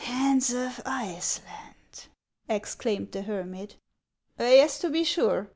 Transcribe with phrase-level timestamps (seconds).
[0.03, 2.07] "Hans of Iceland!"
[2.57, 3.75] exclaimed the hermit."
[4.39, 5.49] Yes, to be sure.